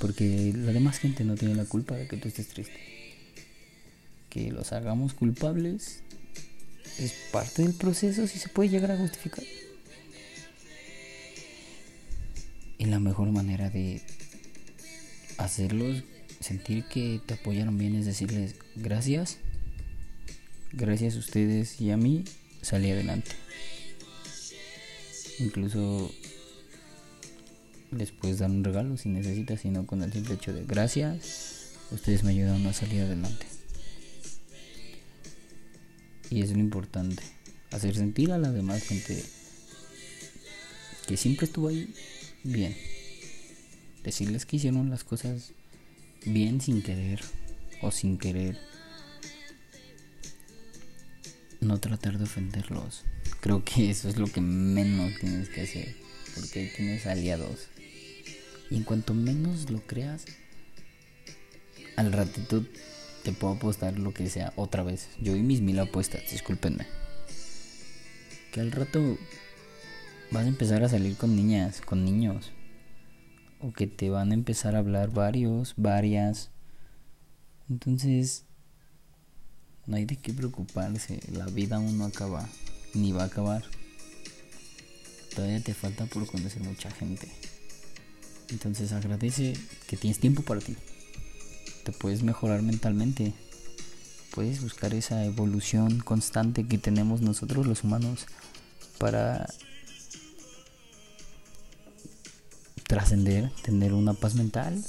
Porque 0.00 0.52
la 0.54 0.70
demás 0.70 0.98
gente 0.98 1.24
no 1.24 1.34
tiene 1.34 1.56
la 1.56 1.64
culpa 1.64 1.96
de 1.96 2.06
que 2.06 2.16
tú 2.16 2.28
estés 2.28 2.46
triste. 2.46 2.78
Que 4.30 4.52
los 4.52 4.72
hagamos 4.72 5.14
culpables 5.14 6.04
es 7.00 7.12
parte 7.32 7.64
del 7.64 7.74
proceso 7.74 8.28
si 8.28 8.38
se 8.38 8.50
puede 8.50 8.68
llegar 8.68 8.92
a 8.92 8.98
justificar. 8.98 9.42
La 12.86 13.00
mejor 13.00 13.32
manera 13.32 13.68
de 13.68 14.00
hacerlos 15.38 16.04
sentir 16.38 16.84
que 16.84 17.20
te 17.26 17.34
apoyaron 17.34 17.76
bien 17.78 17.96
es 17.96 18.06
decirles 18.06 18.54
gracias. 18.76 19.38
Gracias 20.72 21.16
a 21.16 21.18
ustedes 21.18 21.80
y 21.80 21.90
a 21.90 21.96
mí 21.96 22.24
salí 22.62 22.92
adelante. 22.92 23.32
Incluso 25.40 26.12
les 27.90 28.12
puedes 28.12 28.38
dar 28.38 28.50
un 28.50 28.62
regalo 28.62 28.96
si 28.96 29.08
necesitas, 29.08 29.62
sino 29.62 29.84
con 29.84 30.02
el 30.02 30.12
simple 30.12 30.34
hecho 30.34 30.52
de 30.52 30.64
gracias, 30.64 31.72
ustedes 31.90 32.22
me 32.22 32.30
ayudaron 32.30 32.64
a 32.68 32.72
salir 32.72 33.02
adelante. 33.02 33.46
Y 36.30 36.42
es 36.42 36.52
lo 36.52 36.60
importante, 36.60 37.24
hacer 37.72 37.96
sentir 37.96 38.30
a 38.30 38.38
la 38.38 38.52
demás 38.52 38.84
gente 38.84 39.24
que 41.08 41.16
siempre 41.16 41.46
estuvo 41.46 41.68
ahí 41.68 41.92
bien. 42.42 42.76
Decirles 44.02 44.46
que 44.46 44.56
hicieron 44.56 44.90
las 44.90 45.04
cosas 45.04 45.52
bien 46.24 46.60
sin 46.60 46.82
querer 46.82 47.20
o 47.82 47.90
sin 47.90 48.18
querer. 48.18 48.58
No 51.60 51.78
tratar 51.80 52.18
de 52.18 52.24
ofenderlos. 52.24 53.02
Creo 53.40 53.64
que 53.64 53.90
eso 53.90 54.08
es 54.08 54.16
lo 54.16 54.26
que 54.26 54.40
menos 54.40 55.18
tienes 55.20 55.48
que 55.48 55.62
hacer. 55.62 55.96
Porque 56.34 56.60
ahí 56.60 56.70
tienes 56.76 57.06
aliados. 57.06 57.68
Y 58.70 58.76
en 58.76 58.84
cuanto 58.84 59.14
menos 59.14 59.70
lo 59.70 59.80
creas, 59.86 60.24
al 61.96 62.12
ratito 62.12 62.64
te 63.22 63.32
puedo 63.32 63.54
apostar 63.54 63.98
lo 63.98 64.12
que 64.12 64.28
sea 64.28 64.52
otra 64.56 64.82
vez. 64.82 65.08
Yo 65.20 65.34
y 65.34 65.42
mis 65.42 65.60
mil 65.60 65.78
apuestas, 65.78 66.30
discúlpenme. 66.30 66.86
Que 68.52 68.60
al 68.60 68.70
rato 68.70 69.18
vas 70.30 70.44
a 70.44 70.48
empezar 70.48 70.82
a 70.82 70.88
salir 70.88 71.16
con 71.16 71.36
niñas, 71.36 71.80
con 71.80 72.04
niños. 72.04 72.52
O 73.60 73.72
que 73.72 73.86
te 73.86 74.10
van 74.10 74.30
a 74.30 74.34
empezar 74.34 74.74
a 74.74 74.78
hablar 74.78 75.10
varios, 75.10 75.74
varias. 75.76 76.50
Entonces, 77.68 78.44
no 79.86 79.96
hay 79.96 80.04
de 80.04 80.16
qué 80.16 80.32
preocuparse. 80.32 81.20
La 81.32 81.46
vida 81.46 81.76
aún 81.76 81.98
no 81.98 82.04
acaba, 82.04 82.48
ni 82.94 83.12
va 83.12 83.22
a 83.22 83.26
acabar. 83.26 83.64
Todavía 85.34 85.62
te 85.62 85.74
falta 85.74 86.06
por 86.06 86.26
conocer 86.26 86.62
mucha 86.62 86.90
gente. 86.90 87.28
Entonces 88.48 88.92
agradece 88.92 89.54
que 89.88 89.96
tienes 89.96 90.18
tiempo 90.18 90.42
para 90.42 90.60
ti. 90.60 90.76
Te 91.84 91.92
puedes 91.92 92.22
mejorar 92.22 92.62
mentalmente. 92.62 93.32
Puedes 94.34 94.62
buscar 94.62 94.94
esa 94.94 95.24
evolución 95.24 96.00
constante 96.00 96.66
que 96.66 96.78
tenemos 96.78 97.20
nosotros 97.20 97.66
los 97.66 97.84
humanos 97.84 98.26
para 98.98 99.46
trascender, 102.86 103.50
tener 103.62 103.92
una 103.92 104.14
paz 104.14 104.34
mental 104.34 104.84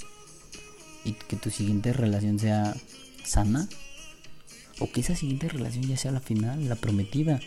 y 1.03 1.13
que 1.13 1.35
tu 1.35 1.49
siguiente 1.49 1.93
relación 1.93 2.39
sea 2.39 2.75
sana 3.23 3.67
o 4.79 4.91
que 4.91 5.01
esa 5.01 5.15
siguiente 5.15 5.49
relación 5.49 5.87
ya 5.87 5.97
sea 5.97 6.11
la 6.11 6.19
final, 6.19 6.69
la 6.69 6.75
prometida, 6.75 7.39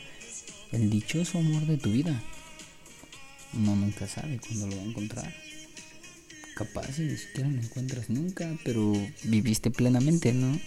el 0.73 0.91
dichoso 0.91 1.39
amor 1.39 1.67
de 1.67 1.77
tu 1.77 1.91
vida. 1.91 2.23
Uno 3.55 3.77
nunca 3.77 4.07
sabe 4.07 4.39
cuándo 4.39 4.67
lo 4.67 4.77
va 4.77 4.83
a 4.83 4.87
encontrar 4.87 5.35
capaz 6.61 6.99
y 6.99 7.03
ni 7.03 7.17
siquiera 7.17 7.49
lo 7.49 7.59
encuentras 7.59 8.11
nunca, 8.11 8.55
pero 8.65 8.93
viviste 9.25 9.71
plenamente, 9.71 10.35
¿no? 10.35 10.59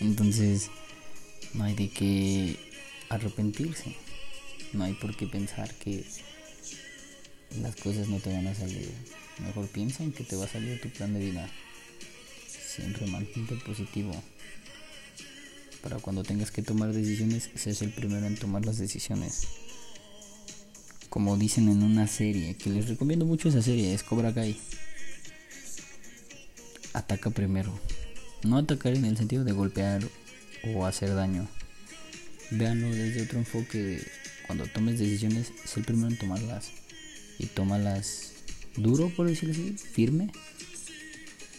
Entonces, 0.00 0.70
no 1.54 1.64
hay 1.64 1.74
de 1.74 1.88
qué 1.88 2.56
arrepentirse. 3.08 3.96
No 4.74 4.84
hay 4.84 4.92
por 4.94 5.16
qué 5.16 5.26
pensar 5.26 5.72
que 5.76 6.04
las 7.62 7.76
cosas 7.76 8.08
no 8.08 8.18
te 8.18 8.32
van 8.32 8.46
a 8.46 8.54
salir. 8.54 8.90
Mejor 9.38 9.68
piensa 9.68 10.02
en 10.02 10.12
que 10.12 10.24
te 10.24 10.36
va 10.36 10.44
a 10.44 10.48
salir 10.48 10.80
tu 10.80 10.88
plan 10.90 11.12
de 11.14 11.20
vida. 11.20 11.48
Siempre 12.48 13.06
mantente 13.06 13.56
positivo. 13.56 14.12
Para 15.82 15.98
cuando 15.98 16.22
tengas 16.22 16.50
que 16.50 16.62
tomar 16.62 16.92
decisiones, 16.92 17.50
seas 17.54 17.82
el 17.82 17.90
primero 17.90 18.26
en 18.26 18.36
tomar 18.36 18.64
las 18.64 18.78
decisiones. 18.78 19.46
Como 21.08 21.36
dicen 21.36 21.68
en 21.68 21.82
una 21.82 22.08
serie, 22.08 22.56
que 22.56 22.70
les 22.70 22.88
recomiendo 22.88 23.26
mucho 23.26 23.48
esa 23.48 23.62
serie, 23.62 23.94
es 23.94 24.02
Cobra 24.02 24.34
Kai 24.34 24.56
ataca 26.94 27.30
primero. 27.30 27.78
No 28.42 28.56
atacar 28.56 28.94
en 28.94 29.04
el 29.04 29.16
sentido 29.16 29.44
de 29.44 29.52
golpear 29.52 30.02
o 30.74 30.86
hacer 30.86 31.14
daño. 31.14 31.46
Véanlo 32.50 32.88
desde 32.88 33.22
otro 33.22 33.38
enfoque 33.38 34.00
cuando 34.46 34.66
tomes 34.66 34.98
decisiones, 34.98 35.52
es 35.64 35.76
el 35.76 35.84
primero 35.84 36.08
en 36.08 36.18
tomarlas. 36.18 36.70
Y 37.38 37.46
tómalas 37.46 38.32
duro, 38.76 39.10
por 39.14 39.26
decirlo 39.26 39.52
así, 39.52 39.76
firme. 39.76 40.30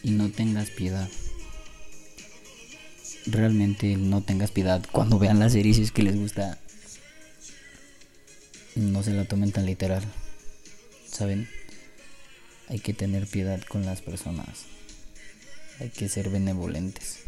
Y 0.04 0.12
no 0.12 0.30
tengas 0.30 0.70
piedad. 0.70 1.10
Realmente 3.26 3.98
no 3.98 4.22
tengas 4.22 4.52
piedad 4.52 4.86
cuando 4.92 5.18
vean 5.18 5.40
las 5.40 5.54
series 5.54 5.92
que 5.92 6.04
les 6.04 6.16
gusta. 6.16 6.60
No 8.76 9.04
se 9.04 9.14
la 9.14 9.26
tomen 9.26 9.52
tan 9.52 9.66
literal. 9.66 10.04
¿Saben? 11.08 11.48
Hay 12.68 12.80
que 12.80 12.94
tener 12.94 13.28
piedad 13.28 13.62
con 13.64 13.86
las 13.86 14.02
personas 14.02 14.66
hay 15.80 15.90
que 15.90 16.10
ser 16.10 16.30
benevolentes. 16.30 17.20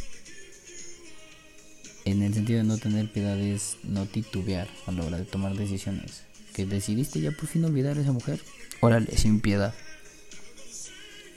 En 2.05 2.23
el 2.23 2.33
sentido 2.33 2.59
de 2.59 2.65
no 2.65 2.77
tener 2.77 3.11
piedad 3.11 3.37
es 3.37 3.77
no 3.83 4.05
titubear 4.05 4.69
a 4.85 4.91
la 4.91 5.03
hora 5.03 5.17
de 5.17 5.25
tomar 5.25 5.55
decisiones. 5.55 6.23
Que 6.57 6.65
decidiste 6.65 7.21
ya 7.21 7.29
por 7.29 7.45
fin 7.45 7.63
olvidar 7.65 7.99
a 7.99 8.01
esa 8.01 8.11
mujer, 8.11 8.41
órale, 8.81 9.15
sin 9.15 9.41
piedad. 9.41 9.75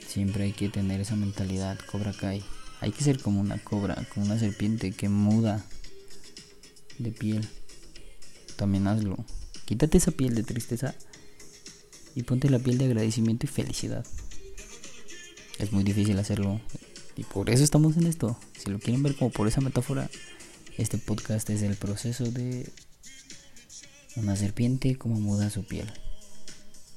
Siempre 0.07 0.45
hay 0.45 0.51
que 0.51 0.67
tener 0.67 0.99
esa 0.99 1.15
mentalidad, 1.15 1.77
cobra 1.91 2.11
Kai. 2.11 2.43
Hay 2.79 2.91
que 2.91 3.03
ser 3.03 3.21
como 3.21 3.39
una 3.39 3.59
cobra, 3.59 4.03
como 4.11 4.25
una 4.25 4.39
serpiente 4.39 4.93
que 4.93 5.09
muda 5.09 5.63
de 6.97 7.11
piel. 7.11 7.47
También 8.55 8.87
hazlo. 8.87 9.23
Quítate 9.65 9.99
esa 9.99 10.09
piel 10.09 10.33
de 10.33 10.41
tristeza 10.41 10.95
y 12.15 12.23
ponte 12.23 12.49
la 12.49 12.57
piel 12.57 12.79
de 12.79 12.85
agradecimiento 12.85 13.45
y 13.45 13.49
felicidad. 13.49 14.03
Es 15.59 15.71
muy 15.71 15.83
difícil 15.83 16.17
hacerlo 16.17 16.59
y 17.15 17.25
por 17.25 17.51
eso 17.51 17.63
estamos 17.63 17.95
en 17.95 18.07
esto. 18.07 18.39
Si 18.57 18.71
lo 18.71 18.79
quieren 18.79 19.03
ver 19.03 19.15
como 19.15 19.29
por 19.29 19.47
esa 19.47 19.61
metáfora, 19.61 20.09
este 20.79 20.97
podcast 20.97 21.47
es 21.51 21.61
el 21.61 21.75
proceso 21.75 22.23
de 22.23 22.67
una 24.15 24.35
serpiente 24.35 24.97
como 24.97 25.19
muda 25.19 25.49
su 25.49 25.63
piel. 25.63 25.91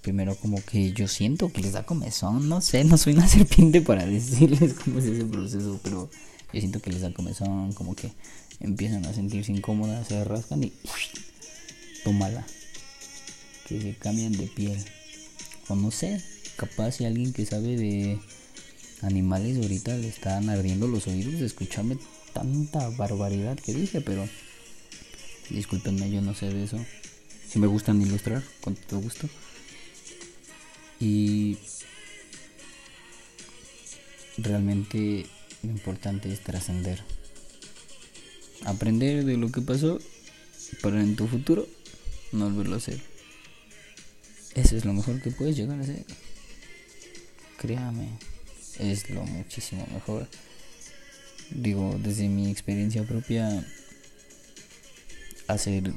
Primero 0.03 0.37
como 0.37 0.63
que 0.63 0.93
yo 0.93 1.09
siento 1.09 1.51
que 1.53 1.63
les 1.63 1.73
da 1.73 1.87
comezón, 1.87 2.49
no 2.49 2.61
sé, 2.61 2.85
no 2.85 2.99
soy 2.99 3.15
una 3.15 3.29
serpiente 3.29 3.81
para 3.81 4.07
decirles 4.07 4.75
cómo 4.75 4.99
es 4.99 5.07
ese 5.07 5.25
proceso, 5.25 5.81
pero 5.83 6.11
yo 6.53 6.61
siento 6.61 6.81
que 6.81 6.91
les 6.91 7.01
da 7.01 7.13
comezón, 7.13 7.73
como 7.73 7.95
que 7.95 8.13
empiezan 8.61 9.05
a 9.07 9.15
sentirse 9.15 9.53
incómodas, 9.53 10.09
se 10.09 10.23
rascan 10.25 10.65
y 10.65 10.73
tómala. 12.05 12.47
Que 13.67 13.81
se 13.81 13.95
cambian 13.95 14.33
de 14.33 14.47
piel. 14.47 14.85
O 15.69 15.75
no 15.75 15.91
sé, 15.91 16.23
capaz 16.57 16.93
si 16.93 17.07
alguien 17.07 17.33
que 17.33 17.47
sabe 17.47 17.77
de 17.77 18.19
animales 19.01 19.57
ahorita 19.57 19.97
le 19.97 20.09
están 20.09 20.51
ardiendo 20.51 20.87
los 20.87 21.07
oídos 21.07 21.41
de 21.41 21.47
escucharme 21.47 21.97
tanta 22.35 22.89
barbaridad 22.91 23.59
que 23.59 23.73
dije, 23.73 24.01
pero 24.01 24.29
discúlpenme, 25.51 26.11
yo 26.11 26.21
no 26.21 26.35
sé 26.35 26.53
de 26.53 26.65
eso. 26.65 26.79
Me 27.55 27.67
gustan 27.67 28.03
ilustrar, 28.03 28.43
con 28.61 28.75
todo 28.75 29.01
gusto. 29.01 29.29
Y 30.99 31.59
realmente 34.39 35.27
lo 35.63 35.71
importante 35.71 36.33
es 36.33 36.41
trascender. 36.41 37.03
Aprender 38.65 39.25
de 39.25 39.37
lo 39.37 39.53
que 39.53 39.61
pasó 39.61 39.99
para 40.83 41.01
en 41.01 41.17
tu 41.17 41.27
futuro 41.27 41.69
no 42.33 42.47
volverlo 42.47 42.75
a 42.75 42.79
hacer. 42.79 43.01
Eso 44.55 44.77
es 44.77 44.85
lo 44.85 44.93
mejor 44.93 45.21
que 45.21 45.31
puedes 45.31 45.57
llegar 45.57 45.79
a 45.79 45.83
hacer. 45.83 46.05
Créame, 47.59 48.09
es 48.79 49.11
lo 49.11 49.25
muchísimo 49.25 49.87
mejor. 49.93 50.29
Digo, 51.51 51.99
desde 52.03 52.29
mi 52.29 52.51
experiencia 52.51 53.05
propia, 53.05 53.65
hacer 55.47 55.93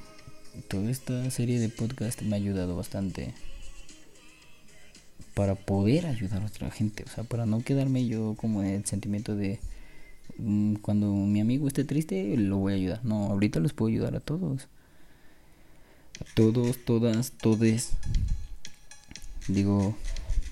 toda 0.67 0.89
esta 0.89 1.29
serie 1.31 1.59
de 1.59 1.69
podcast 1.69 2.21
me 2.21 2.35
ha 2.35 2.39
ayudado 2.39 2.75
bastante 2.75 3.33
para 5.33 5.55
poder 5.55 6.07
ayudar 6.07 6.41
a 6.41 6.47
otra 6.47 6.71
gente, 6.71 7.03
o 7.03 7.07
sea, 7.09 7.23
para 7.23 7.45
no 7.45 7.61
quedarme 7.61 8.07
yo 8.07 8.33
como 8.37 8.63
en 8.63 8.69
el 8.69 8.85
sentimiento 8.85 9.35
de 9.35 9.59
mm, 10.39 10.75
cuando 10.77 11.13
mi 11.13 11.41
amigo 11.41 11.67
esté 11.67 11.83
triste 11.83 12.35
lo 12.37 12.57
voy 12.57 12.73
a 12.73 12.75
ayudar. 12.75 13.05
No, 13.05 13.25
ahorita 13.25 13.59
los 13.59 13.73
puedo 13.73 13.89
ayudar 13.89 14.15
a 14.15 14.19
todos. 14.19 14.67
A 16.19 16.25
todos, 16.33 16.83
todas, 16.83 17.31
todes. 17.33 17.91
Digo, 19.47 19.95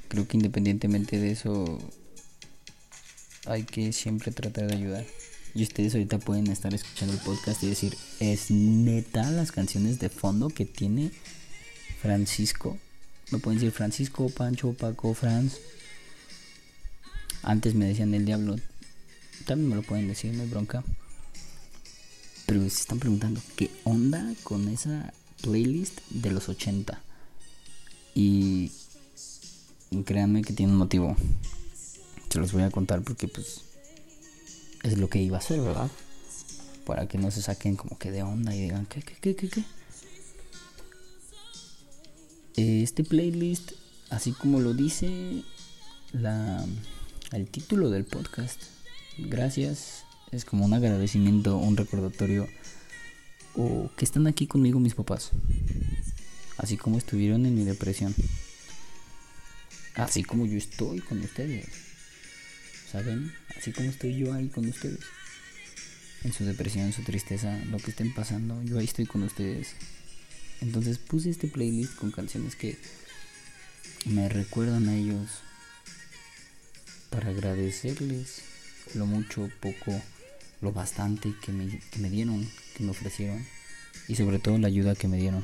creo 0.08 0.28
que 0.28 0.38
independientemente 0.38 1.20
de 1.20 1.32
eso 1.32 1.80
hay 3.48 3.64
que 3.64 3.92
siempre 3.92 4.32
tratar 4.32 4.68
de 4.68 4.76
ayudar. 4.76 5.06
Y 5.56 5.64
ustedes 5.64 5.94
ahorita 5.94 6.20
pueden 6.20 6.48
estar 6.48 6.74
escuchando 6.74 7.14
el 7.14 7.20
podcast 7.22 7.64
y 7.64 7.68
decir, 7.68 7.98
es 8.20 8.52
neta 8.52 9.32
las 9.32 9.52
canciones 9.52 10.00
de 10.00 10.10
fondo 10.10 10.50
que 10.50 10.66
tiene 10.66 11.12
Francisco 12.02 12.78
me 13.32 13.40
pueden 13.40 13.60
decir 13.60 13.72
Francisco, 13.72 14.30
Pancho, 14.30 14.74
Paco, 14.74 15.14
Franz. 15.14 15.58
Antes 17.42 17.74
me 17.74 17.86
decían 17.86 18.14
el 18.14 18.26
diablo. 18.26 18.56
También 19.46 19.70
me 19.70 19.76
lo 19.76 19.82
pueden 19.82 20.08
decir, 20.08 20.34
no 20.34 20.44
hay 20.44 20.50
bronca. 20.50 20.84
Pero 22.46 22.62
se 22.62 22.68
están 22.68 23.00
preguntando, 23.00 23.42
¿qué 23.56 23.72
onda 23.84 24.34
con 24.44 24.68
esa 24.70 25.12
playlist 25.42 26.00
de 26.12 26.32
los 26.32 26.50
80? 26.50 27.02
Y 28.14 28.72
créanme 30.06 30.44
que 30.44 30.54
tiene 30.54 30.72
un 30.72 30.78
motivo. 30.78 31.16
Se 32.30 32.40
los 32.40 32.52
voy 32.52 32.64
a 32.64 32.70
contar 32.70 33.02
porque 33.02 33.28
pues 33.28 33.62
es 34.86 34.98
lo 34.98 35.10
que 35.10 35.22
iba 35.22 35.38
a 35.38 35.40
hacer, 35.40 35.60
¿verdad? 35.62 35.90
Para 36.86 37.08
que 37.08 37.18
no 37.18 37.32
se 37.32 37.42
saquen 37.42 37.76
como 37.76 37.98
que 37.98 38.12
de 38.12 38.24
onda 38.24 38.56
y 38.56 38.62
digan, 38.62 38.86
¿qué, 38.86 39.02
qué, 39.02 39.16
qué, 39.20 39.36
qué, 39.36 39.50
qué? 39.50 39.64
Este 42.56 43.04
playlist, 43.04 43.74
así 44.10 44.32
como 44.32 44.60
lo 44.60 44.74
dice 44.74 45.44
la, 46.14 46.64
el 47.32 47.48
título 47.48 47.90
del 47.90 48.06
podcast, 48.06 48.62
gracias, 49.18 50.04
es 50.32 50.46
como 50.46 50.66
un 50.66 50.74
agradecimiento, 50.74 51.58
un 51.58 51.76
recordatorio, 51.76 52.48
o 53.56 53.90
que 53.98 54.06
están 54.06 54.28
aquí 54.28 54.48
conmigo 54.48 54.80
mis 54.80 54.96
papás, 54.96 55.32
así 56.58 56.78
como 56.78 56.98
estuvieron 56.98 57.46
en 57.46 57.56
mi 57.56 57.64
depresión, 57.66 58.16
así 59.96 60.24
como 60.24 60.46
yo 60.46 60.58
estoy 60.58 61.00
con 61.00 61.20
ustedes, 61.20 61.95
¿saben? 62.96 63.34
Así 63.58 63.72
como 63.72 63.90
estoy 63.90 64.18
yo 64.18 64.34
ahí 64.34 64.48
con 64.48 64.68
ustedes, 64.68 65.00
en 66.24 66.34
su 66.34 66.46
depresión, 66.46 66.86
en 66.86 66.94
su 66.94 67.04
tristeza, 67.04 67.58
lo 67.70 67.78
que 67.78 67.92
estén 67.92 68.14
pasando, 68.14 68.62
yo 68.64 68.80
ahí 68.80 68.86
estoy 68.86 69.06
con 69.06 69.24
ustedes 69.24 69.76
entonces 70.62 70.98
puse 70.98 71.30
este 71.30 71.48
playlist 71.48 71.96
con 71.96 72.12
canciones 72.12 72.56
que 72.56 72.78
me 74.06 74.30
recuerdan 74.30 74.88
a 74.88 74.96
ellos 74.96 75.30
para 77.10 77.30
agradecerles 77.30 78.42
lo 78.94 79.06
mucho, 79.06 79.50
poco, 79.60 80.02
lo 80.62 80.72
bastante 80.72 81.34
que 81.44 81.52
me, 81.52 81.80
que 81.92 82.00
me 82.00 82.10
dieron, 82.10 82.50
que 82.76 82.84
me 82.84 82.92
ofrecieron 82.92 83.46
y 84.08 84.16
sobre 84.16 84.40
todo 84.40 84.58
la 84.58 84.68
ayuda 84.68 84.96
que 84.96 85.08
me 85.08 85.18
dieron. 85.18 85.44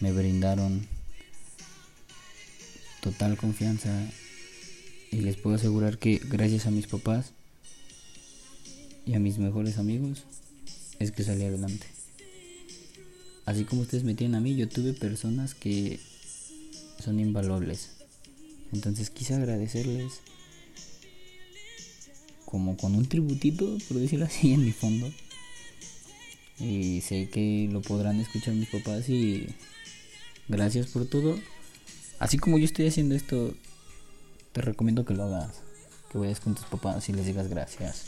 Me 0.00 0.12
brindaron 0.12 0.86
total 3.00 3.36
confianza 3.36 3.90
y 5.16 5.20
les 5.22 5.36
puedo 5.36 5.56
asegurar 5.56 5.98
que 5.98 6.20
gracias 6.22 6.66
a 6.66 6.70
mis 6.70 6.86
papás 6.86 7.32
y 9.06 9.14
a 9.14 9.20
mis 9.20 9.38
mejores 9.38 9.78
amigos 9.78 10.24
es 10.98 11.12
que 11.12 11.24
salí 11.24 11.44
adelante 11.44 11.86
así 13.46 13.64
como 13.64 13.82
ustedes 13.82 14.04
me 14.04 14.14
tienen 14.14 14.34
a 14.34 14.40
mí, 14.40 14.54
yo 14.56 14.68
tuve 14.68 14.92
personas 14.92 15.54
que 15.54 15.98
son 17.02 17.18
invaluables. 17.20 17.90
Entonces 18.72 19.08
quise 19.08 19.34
agradecerles 19.34 20.20
como 22.44 22.76
con 22.76 22.94
un 22.94 23.06
tributito, 23.06 23.78
por 23.88 23.98
decirlo 23.98 24.26
así, 24.26 24.52
en 24.52 24.64
mi 24.64 24.72
fondo. 24.72 25.10
Y 26.58 27.00
sé 27.02 27.28
que 27.30 27.68
lo 27.70 27.80
podrán 27.82 28.18
escuchar 28.20 28.54
mis 28.54 28.68
papás 28.68 29.08
y 29.08 29.46
gracias 30.48 30.88
por 30.88 31.06
todo. 31.06 31.38
Así 32.18 32.38
como 32.38 32.58
yo 32.58 32.64
estoy 32.64 32.88
haciendo 32.88 33.14
esto, 33.14 33.54
te 34.56 34.62
recomiendo 34.62 35.04
que 35.04 35.12
lo 35.12 35.24
hagas. 35.24 35.60
Que 36.10 36.16
vayas 36.16 36.40
con 36.40 36.54
tus 36.54 36.64
papás 36.64 37.10
y 37.10 37.12
les 37.12 37.26
digas 37.26 37.48
gracias. 37.48 38.04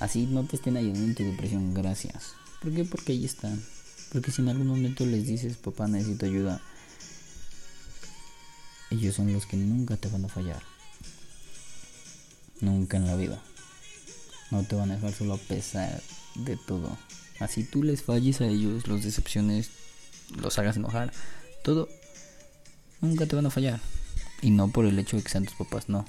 Así 0.00 0.26
no 0.26 0.44
te 0.44 0.56
estén 0.56 0.76
ayudando 0.76 1.02
en 1.02 1.14
tu 1.14 1.24
depresión, 1.24 1.72
gracias. 1.72 2.34
¿Por 2.60 2.74
qué? 2.74 2.84
Porque 2.84 3.12
ahí 3.12 3.24
están. 3.24 3.64
Porque 4.12 4.30
si 4.30 4.42
en 4.42 4.50
algún 4.50 4.66
momento 4.66 5.06
les 5.06 5.26
dices, 5.26 5.56
papá, 5.56 5.88
necesito 5.88 6.26
ayuda, 6.26 6.60
ellos 8.90 9.14
son 9.14 9.32
los 9.32 9.46
que 9.46 9.56
nunca 9.56 9.96
te 9.96 10.08
van 10.08 10.26
a 10.26 10.28
fallar. 10.28 10.62
Nunca 12.60 12.98
en 12.98 13.06
la 13.06 13.16
vida. 13.16 13.42
No 14.50 14.62
te 14.62 14.76
van 14.76 14.90
a 14.90 14.96
dejar 14.96 15.14
solo 15.14 15.34
a 15.34 15.38
pesar 15.38 16.02
de 16.34 16.58
todo. 16.66 16.98
Así 17.40 17.64
tú 17.64 17.82
les 17.82 18.02
falles 18.02 18.42
a 18.42 18.46
ellos, 18.46 18.86
los 18.88 19.02
decepciones, 19.04 19.70
los 20.36 20.58
hagas 20.58 20.76
enojar, 20.76 21.14
todo, 21.64 21.88
nunca 23.00 23.24
te 23.24 23.36
van 23.36 23.46
a 23.46 23.50
fallar. 23.50 23.80
Y 24.42 24.50
no 24.50 24.68
por 24.68 24.84
el 24.84 24.98
hecho 24.98 25.16
de 25.16 25.22
que 25.22 25.28
sean 25.28 25.44
tus 25.44 25.54
papás, 25.54 25.88
no. 25.88 26.04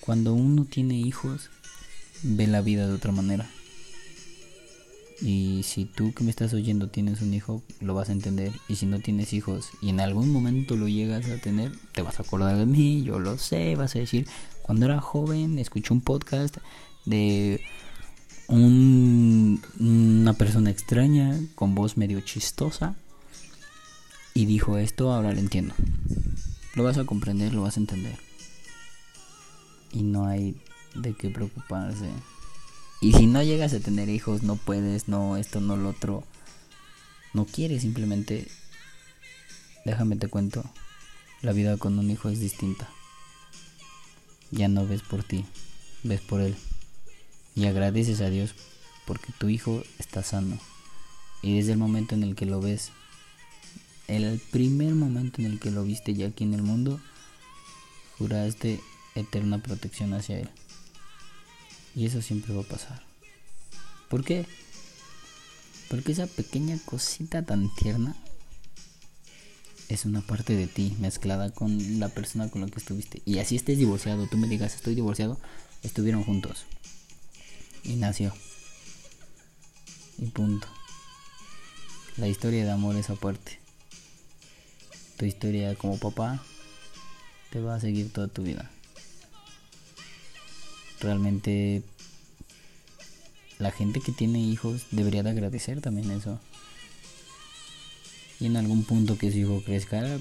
Cuando 0.00 0.34
uno 0.34 0.64
tiene 0.64 0.94
hijos, 0.94 1.50
ve 2.22 2.46
la 2.46 2.60
vida 2.60 2.86
de 2.86 2.94
otra 2.94 3.12
manera. 3.12 3.48
Y 5.20 5.62
si 5.64 5.84
tú 5.84 6.12
que 6.14 6.22
me 6.22 6.30
estás 6.30 6.54
oyendo 6.54 6.88
tienes 6.88 7.22
un 7.22 7.34
hijo, 7.34 7.62
lo 7.80 7.94
vas 7.94 8.08
a 8.08 8.12
entender. 8.12 8.52
Y 8.68 8.76
si 8.76 8.86
no 8.86 9.00
tienes 9.00 9.32
hijos 9.32 9.70
y 9.82 9.88
en 9.88 10.00
algún 10.00 10.30
momento 10.30 10.76
lo 10.76 10.86
llegas 10.86 11.28
a 11.28 11.38
tener, 11.38 11.72
te 11.92 12.02
vas 12.02 12.20
a 12.20 12.22
acordar 12.22 12.56
de 12.56 12.66
mí, 12.66 13.02
yo 13.02 13.18
lo 13.18 13.36
sé, 13.36 13.74
vas 13.74 13.96
a 13.96 13.98
decir, 13.98 14.28
cuando 14.62 14.86
era 14.86 15.00
joven 15.00 15.58
escuché 15.58 15.92
un 15.92 16.00
podcast 16.00 16.58
de 17.04 17.60
un, 18.46 19.60
una 19.80 20.34
persona 20.34 20.70
extraña 20.70 21.38
con 21.54 21.74
voz 21.74 21.96
medio 21.96 22.20
chistosa 22.20 22.94
y 24.38 24.46
dijo 24.46 24.78
esto, 24.78 25.12
ahora 25.12 25.32
lo 25.32 25.40
entiendo. 25.40 25.74
Lo 26.76 26.84
vas 26.84 26.96
a 26.96 27.04
comprender, 27.04 27.52
lo 27.52 27.62
vas 27.62 27.76
a 27.76 27.80
entender. 27.80 28.16
Y 29.92 30.04
no 30.04 30.26
hay 30.26 30.54
de 30.94 31.12
qué 31.14 31.28
preocuparse. 31.28 32.08
Y 33.00 33.14
si 33.14 33.26
no 33.26 33.42
llegas 33.42 33.72
a 33.72 33.80
tener 33.80 34.08
hijos, 34.08 34.44
no 34.44 34.54
puedes, 34.54 35.08
no 35.08 35.36
esto, 35.36 35.60
no 35.60 35.76
lo 35.76 35.88
otro, 35.88 36.22
no 37.34 37.46
quieres, 37.46 37.82
simplemente, 37.82 38.46
déjame 39.84 40.14
te 40.14 40.28
cuento, 40.28 40.62
la 41.42 41.50
vida 41.50 41.76
con 41.76 41.98
un 41.98 42.08
hijo 42.08 42.28
es 42.28 42.38
distinta. 42.38 42.88
Ya 44.52 44.68
no 44.68 44.86
ves 44.86 45.02
por 45.02 45.24
ti, 45.24 45.46
ves 46.04 46.20
por 46.20 46.42
él. 46.42 46.54
Y 47.56 47.66
agradeces 47.66 48.20
a 48.20 48.30
Dios 48.30 48.54
porque 49.04 49.32
tu 49.36 49.48
hijo 49.48 49.82
está 49.98 50.22
sano. 50.22 50.60
Y 51.42 51.56
desde 51.56 51.72
el 51.72 51.78
momento 51.78 52.14
en 52.14 52.22
el 52.22 52.36
que 52.36 52.46
lo 52.46 52.60
ves, 52.60 52.92
el 54.08 54.40
primer 54.50 54.94
momento 54.94 55.40
en 55.40 55.46
el 55.46 55.60
que 55.60 55.70
lo 55.70 55.84
viste 55.84 56.14
ya 56.14 56.28
aquí 56.28 56.44
en 56.44 56.54
el 56.54 56.62
mundo, 56.62 57.00
juraste 58.18 58.80
eterna 59.14 59.62
protección 59.62 60.14
hacia 60.14 60.40
él. 60.40 60.48
Y 61.94 62.06
eso 62.06 62.22
siempre 62.22 62.54
va 62.54 62.62
a 62.62 62.68
pasar. 62.68 63.02
¿Por 64.08 64.24
qué? 64.24 64.46
Porque 65.88 66.12
esa 66.12 66.26
pequeña 66.26 66.78
cosita 66.84 67.44
tan 67.44 67.74
tierna 67.74 68.16
es 69.88 70.04
una 70.04 70.20
parte 70.20 70.54
de 70.54 70.66
ti 70.66 70.94
mezclada 71.00 71.50
con 71.50 71.98
la 71.98 72.08
persona 72.08 72.50
con 72.50 72.60
la 72.60 72.68
que 72.68 72.78
estuviste. 72.78 73.22
Y 73.24 73.38
así 73.38 73.56
estés 73.56 73.78
divorciado, 73.78 74.26
tú 74.26 74.36
me 74.36 74.48
digas 74.48 74.74
estoy 74.74 74.94
divorciado, 74.94 75.38
estuvieron 75.82 76.24
juntos. 76.24 76.66
Y 77.84 77.96
nació. 77.96 78.34
Y 80.18 80.26
punto. 80.26 80.68
La 82.16 82.28
historia 82.28 82.64
de 82.64 82.70
amor 82.70 82.96
es 82.96 83.10
aparte. 83.10 83.58
Tu 85.18 85.26
historia 85.26 85.74
como 85.74 85.98
papá 85.98 86.42
te 87.50 87.60
va 87.60 87.74
a 87.74 87.80
seguir 87.80 88.12
toda 88.12 88.28
tu 88.28 88.42
vida. 88.42 88.70
Realmente 91.00 91.82
la 93.58 93.70
gente 93.72 94.00
que 94.00 94.12
tiene 94.12 94.40
hijos 94.40 94.86
debería 94.90 95.22
de 95.22 95.30
agradecer 95.30 95.80
también 95.80 96.10
eso. 96.10 96.40
Y 98.40 98.46
en 98.46 98.56
algún 98.56 98.84
punto 98.84 99.18
que 99.18 99.32
su 99.32 99.38
hijo 99.38 99.62
crezca, 99.64 100.18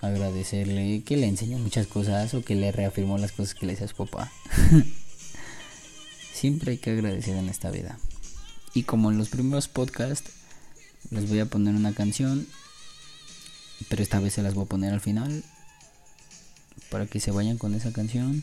agradecerle 0.00 1.02
que 1.04 1.16
le 1.16 1.26
enseñó 1.28 1.58
muchas 1.58 1.86
cosas 1.86 2.34
o 2.34 2.42
que 2.42 2.56
le 2.56 2.72
reafirmó 2.72 3.18
las 3.18 3.32
cosas 3.32 3.54
que 3.54 3.66
le 3.66 3.72
decía 3.72 3.88
su 3.88 3.96
papá. 3.96 4.32
Siempre 6.32 6.72
hay 6.72 6.78
que 6.78 6.90
agradecer 6.90 7.36
en 7.36 7.48
esta 7.48 7.70
vida. 7.70 7.98
Y 8.74 8.82
como 8.82 9.10
en 9.10 9.18
los 9.18 9.28
primeros 9.28 9.68
podcasts, 9.68 10.32
les 11.10 11.28
voy 11.28 11.38
a 11.38 11.46
poner 11.46 11.74
una 11.74 11.94
canción, 11.94 12.46
pero 13.88 14.02
esta 14.02 14.20
vez 14.20 14.34
se 14.34 14.42
las 14.42 14.54
voy 14.54 14.64
a 14.64 14.68
poner 14.68 14.92
al 14.92 15.00
final 15.00 15.42
para 16.90 17.06
que 17.06 17.20
se 17.20 17.30
vayan 17.30 17.58
con 17.58 17.74
esa 17.74 17.92
canción. 17.92 18.42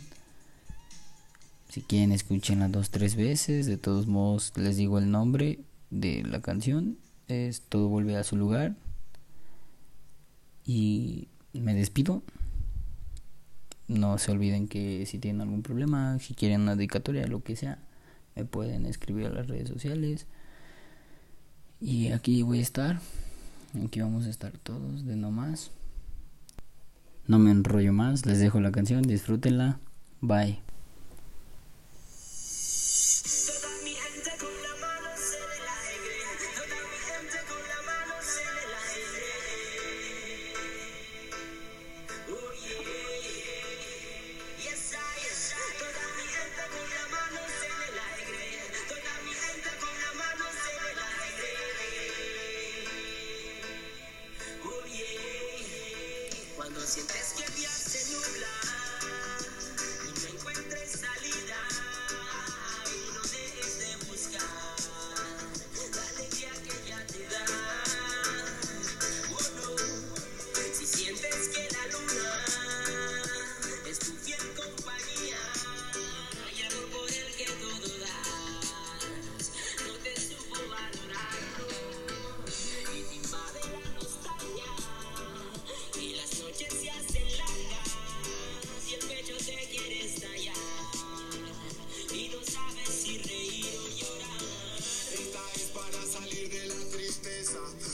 Si 1.70 1.82
quieren, 1.82 2.12
escúchenla 2.12 2.68
dos, 2.68 2.92
tres 2.92 3.16
veces. 3.16 3.66
De 3.66 3.78
todos 3.78 4.08
modos, 4.08 4.54
les 4.56 4.78
digo 4.78 5.00
el 5.00 5.10
nombre 5.10 5.60
de 5.90 6.24
la 6.24 6.42
canción. 6.42 6.98
Es 7.28 7.62
Todo 7.62 7.88
vuelve 7.90 8.16
a 8.16 8.24
su 8.24 8.36
lugar. 8.36 8.76
Y 10.66 11.30
me 11.54 11.74
despido. 11.74 12.22
No 13.88 14.18
se 14.18 14.32
olviden 14.32 14.68
que 14.68 15.06
si 15.06 15.18
tienen 15.20 15.42
algún 15.42 15.64
problema, 15.64 16.18
si 16.20 16.36
quieren 16.36 16.62
una 16.62 16.76
dedicatoria, 16.76 17.28
lo 17.28 17.44
que 17.44 17.56
sea, 17.56 17.80
me 18.36 18.46
pueden 18.46 18.86
escribir 18.86 19.26
a 19.26 19.30
las 19.30 19.48
redes 19.48 19.68
sociales. 19.68 20.28
Y 21.82 22.12
aquí 22.12 22.44
voy 22.44 22.60
a 22.60 22.62
estar. 22.62 23.02
Aquí 23.86 24.02
vamos 24.02 24.26
a 24.26 24.30
estar 24.30 24.52
todos 24.58 25.06
de 25.06 25.16
no 25.16 25.32
más. 25.32 25.72
No 27.26 27.40
me 27.40 27.52
enrollo 27.52 27.94
más, 27.94 28.26
les 28.26 28.40
dejo 28.40 28.60
la 28.60 28.72
canción, 28.72 29.02
disfrútenla. 29.02 29.80
Bye. 30.22 30.60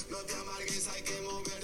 No 0.09 0.17
te 0.17 0.33
amargues, 0.33 0.87
hay 0.87 1.03
que 1.03 1.21
mover. 1.21 1.58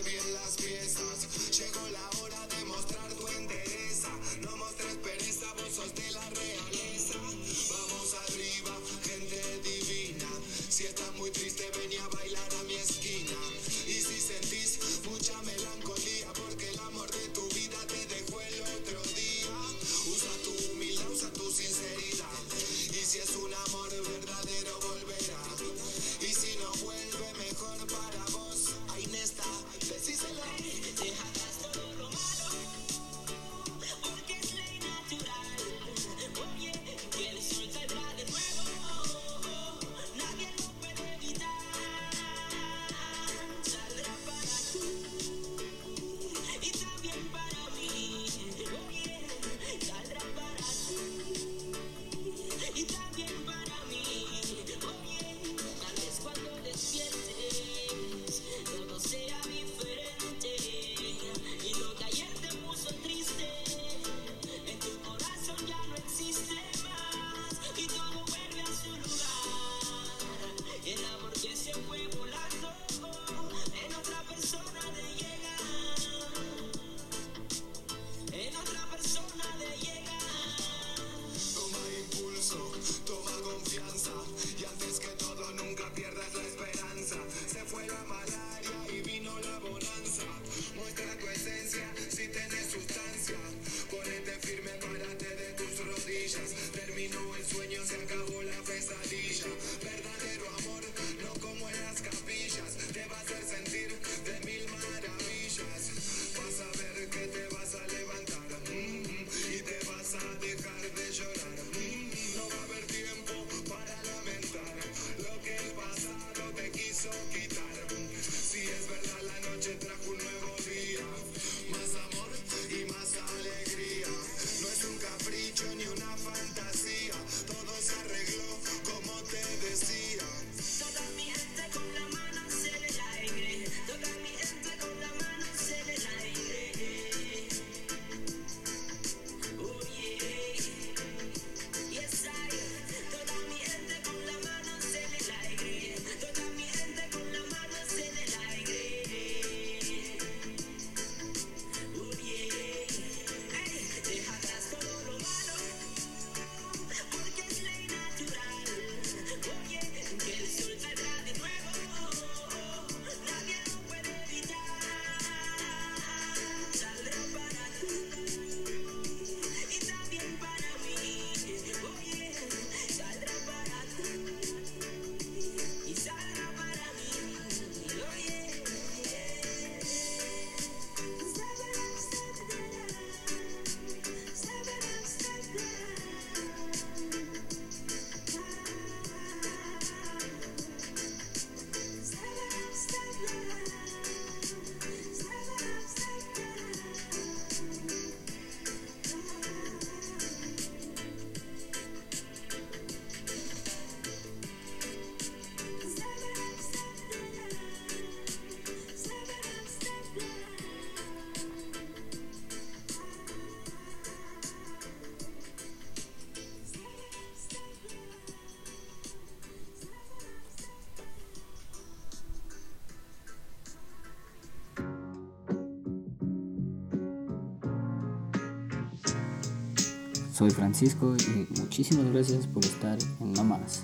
Soy 230.46 230.54
Francisco 230.54 231.16
y 231.18 231.60
muchísimas 231.60 232.06
gracias 232.14 232.46
por 232.46 232.64
estar 232.64 233.00
en 233.20 233.34
No 233.34 233.44
Más. 233.44 233.82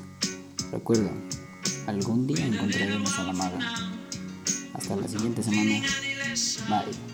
Recuerda, 0.71 1.10
algún 1.88 2.28
día 2.28 2.45
encontraremos 2.45 3.17
a 3.17 3.24
la 3.24 3.34
maga. 3.34 3.60
Hasta 4.76 4.95
la 4.95 5.08
siguiente 5.08 5.41
semana. 5.41 5.82
Bye. 6.69 7.11